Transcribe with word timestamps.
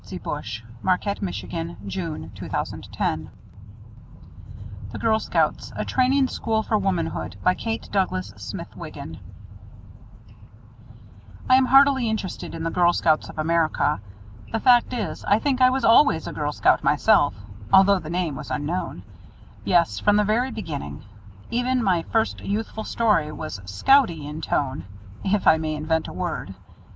11 0.09 0.19
GIRL 0.23 0.39
SCOUTS 0.95 1.21
NATIONAL 1.21 1.75
HEADQUARTERS 1.83 2.09
189 2.41 2.51
Lexington 2.51 3.29
Avenue 4.89 4.97
New 4.97 4.99
York 5.11 5.21
City 5.59 5.71
A 5.77 5.85
Training 5.85 6.27
School 6.27 6.63
for 6.63 6.77
Womanhood 6.79 7.35
By 7.43 7.53
Kate 7.53 7.87
Douglas 7.91 8.51
Wiggin 8.75 9.19
I 11.47 11.53
am 11.55 11.65
heartily 11.67 12.09
interested 12.09 12.55
in 12.55 12.63
the 12.63 12.71
Girl 12.71 12.93
Scouts 12.93 13.29
of 13.29 13.37
America. 13.37 14.01
The 14.51 14.59
fact 14.59 14.91
is, 14.91 15.23
I 15.25 15.37
think 15.37 15.61
I 15.61 15.69
was 15.69 15.85
always 15.85 16.25
a 16.25 16.31
Girl 16.33 16.51
Scout 16.51 16.83
myself 16.83 17.35
(although 17.71 17.99
the 17.99 18.09
name 18.09 18.35
was 18.35 18.49
unknown); 18.49 19.03
yes, 19.63 19.99
from 19.99 20.15
the 20.15 20.23
very 20.23 20.49
beginning. 20.49 21.03
Even 21.51 21.83
my 21.83 22.01
first 22.11 22.39
youthful 22.39 22.85
story 22.85 23.31
was 23.31 23.59
"scouty" 23.67 24.25
in 24.25 24.41
tone, 24.41 24.85
if 25.23 25.45
I 25.45 25.59
may 25.59 25.75
invent 25.75 26.07
a 26.07 26.11
word. 26.13 26.55